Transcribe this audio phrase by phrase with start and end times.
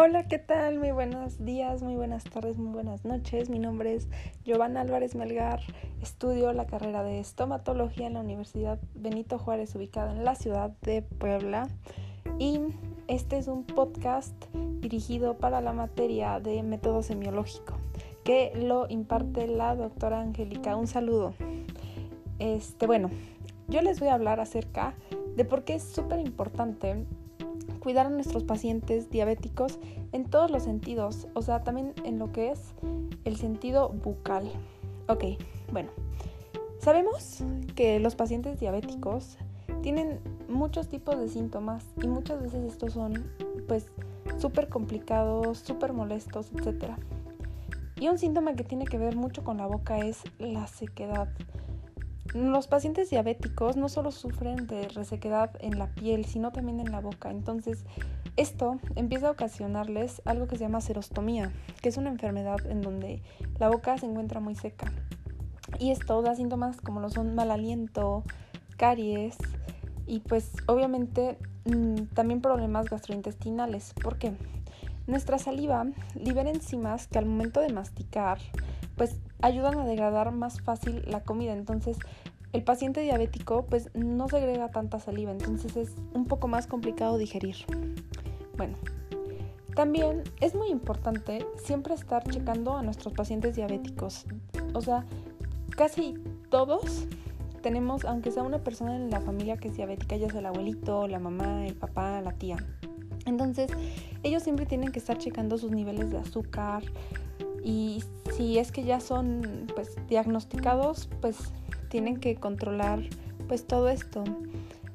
[0.00, 0.78] Hola, ¿qué tal?
[0.78, 3.50] Muy buenos días, muy buenas tardes, muy buenas noches.
[3.50, 4.06] Mi nombre es
[4.44, 5.60] Giovanna Álvarez Melgar.
[6.00, 11.02] Estudio la carrera de estomatología en la Universidad Benito Juárez, ubicada en la ciudad de
[11.02, 11.66] Puebla.
[12.38, 12.60] Y
[13.08, 14.36] este es un podcast
[14.80, 17.74] dirigido para la materia de método semiológico,
[18.22, 20.76] que lo imparte la doctora Angélica.
[20.76, 21.34] Un saludo.
[22.38, 23.10] Este, bueno,
[23.66, 24.94] yo les voy a hablar acerca
[25.34, 27.04] de por qué es súper importante
[27.80, 29.78] cuidar a nuestros pacientes diabéticos
[30.12, 32.60] en todos los sentidos, o sea, también en lo que es
[33.24, 34.50] el sentido bucal.
[35.08, 35.24] Ok,
[35.72, 35.90] bueno,
[36.78, 37.42] sabemos
[37.74, 39.38] que los pacientes diabéticos
[39.82, 43.30] tienen muchos tipos de síntomas y muchas veces estos son
[43.66, 43.86] pues
[44.38, 46.92] súper complicados, súper molestos, etc.
[48.00, 51.28] Y un síntoma que tiene que ver mucho con la boca es la sequedad.
[52.34, 57.00] Los pacientes diabéticos no solo sufren de resequedad en la piel, sino también en la
[57.00, 57.30] boca.
[57.30, 57.84] Entonces,
[58.36, 63.22] esto empieza a ocasionarles algo que se llama serostomía, que es una enfermedad en donde
[63.58, 64.92] la boca se encuentra muy seca.
[65.78, 68.24] Y esto da síntomas como lo son mal aliento,
[68.76, 69.36] caries
[70.06, 73.94] y pues obviamente mm, también problemas gastrointestinales.
[73.94, 74.32] ¿Por qué?
[75.06, 78.38] Nuestra saliva libera enzimas que al momento de masticar
[78.98, 81.54] pues ayudan a degradar más fácil la comida.
[81.54, 81.96] Entonces,
[82.52, 87.56] el paciente diabético pues no segrega tanta saliva, entonces es un poco más complicado digerir.
[88.56, 88.76] Bueno,
[89.74, 94.26] también es muy importante siempre estar checando a nuestros pacientes diabéticos.
[94.74, 95.04] O sea,
[95.70, 96.14] casi
[96.50, 97.06] todos
[97.62, 101.06] tenemos, aunque sea una persona en la familia que es diabética, ya sea el abuelito,
[101.06, 102.56] la mamá, el papá, la tía.
[103.26, 103.70] Entonces,
[104.22, 106.82] ellos siempre tienen que estar checando sus niveles de azúcar,
[107.64, 108.02] y
[108.36, 111.36] si es que ya son pues diagnosticados pues
[111.88, 113.00] tienen que controlar
[113.46, 114.24] pues todo esto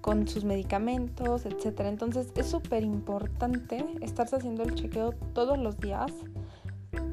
[0.00, 1.88] con sus medicamentos, etcétera.
[1.88, 6.12] Entonces es súper importante estarse haciendo el chequeo todos los días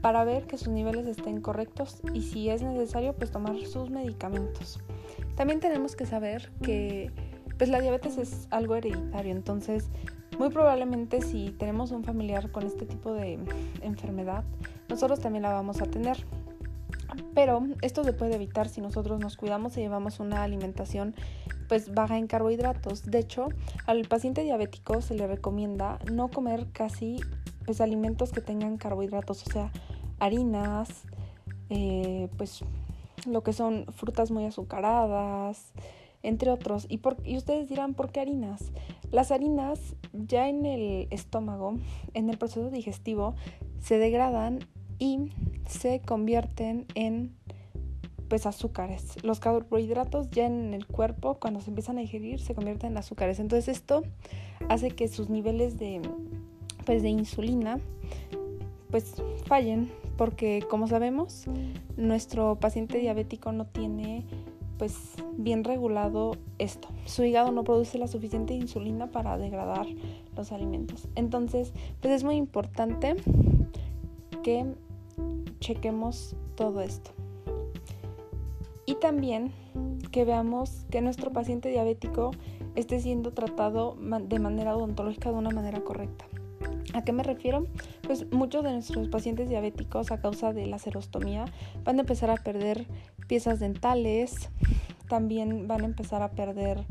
[0.00, 4.78] para ver que sus niveles estén correctos y si es necesario pues tomar sus medicamentos.
[5.34, 7.10] También tenemos que saber que
[7.58, 9.88] pues la diabetes es algo hereditario, entonces
[10.38, 13.38] muy probablemente si tenemos un familiar con este tipo de
[13.82, 14.44] enfermedad,
[14.88, 16.24] nosotros también la vamos a tener.
[17.34, 21.14] Pero esto se puede evitar si nosotros nos cuidamos y llevamos una alimentación
[21.68, 23.04] pues baja en carbohidratos.
[23.04, 23.48] De hecho,
[23.86, 27.20] al paciente diabético se le recomienda no comer casi
[27.64, 29.72] pues alimentos que tengan carbohidratos, o sea,
[30.18, 30.88] harinas,
[31.68, 32.64] eh, pues
[33.26, 35.72] lo que son frutas muy azucaradas,
[36.22, 36.86] entre otros.
[36.88, 38.72] Y, por, y ustedes dirán, ¿por qué harinas?
[39.10, 39.80] Las harinas
[40.12, 41.76] ya en el estómago,
[42.14, 43.34] en el proceso digestivo,
[43.80, 44.60] se degradan
[44.98, 45.32] y
[45.66, 47.36] se convierten en
[48.28, 49.22] pues azúcares.
[49.22, 53.38] Los carbohidratos ya en el cuerpo cuando se empiezan a digerir se convierten en azúcares.
[53.38, 54.02] Entonces esto
[54.68, 56.02] hace que sus niveles de
[56.84, 57.80] pues de insulina
[58.90, 61.44] pues fallen porque como sabemos
[61.96, 64.24] nuestro paciente diabético no tiene
[64.78, 66.88] pues bien regulado esto.
[67.04, 69.86] Su hígado no produce la suficiente insulina para degradar
[70.36, 71.08] los alimentos.
[71.14, 73.16] Entonces, pues es muy importante
[74.42, 74.66] que
[75.60, 77.10] chequemos todo esto.
[78.84, 79.52] Y también
[80.12, 82.30] que veamos que nuestro paciente diabético
[82.76, 86.26] esté siendo tratado de manera odontológica de una manera correcta.
[86.94, 87.66] ¿A qué me refiero?
[88.06, 91.44] Pues muchos de nuestros pacientes diabéticos a causa de la serostomía
[91.84, 92.86] van a empezar a perder
[93.26, 94.50] piezas dentales,
[95.08, 96.84] también van a empezar a perder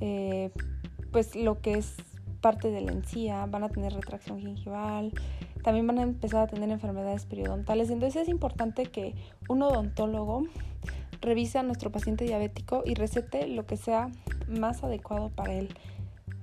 [0.00, 0.50] eh,
[1.10, 1.96] pues lo que es
[2.40, 5.12] parte de la encía, van a tener retracción gingival,
[5.62, 7.90] también van a empezar a tener enfermedades periodontales.
[7.90, 9.14] Entonces es importante que
[9.48, 10.44] un odontólogo
[11.20, 14.10] revise a nuestro paciente diabético y recete lo que sea
[14.48, 15.74] más adecuado para él,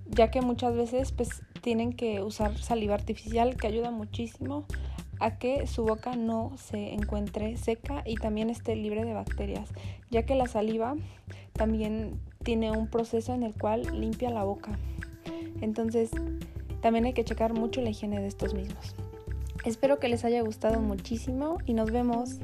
[0.07, 4.65] ya que muchas veces pues tienen que usar saliva artificial que ayuda muchísimo
[5.19, 9.69] a que su boca no se encuentre seca y también esté libre de bacterias,
[10.09, 10.95] ya que la saliva
[11.53, 14.77] también tiene un proceso en el cual limpia la boca.
[15.61, 16.11] Entonces,
[16.81, 18.95] también hay que checar mucho la higiene de estos mismos.
[19.65, 22.39] Espero que les haya gustado muchísimo y nos vemos.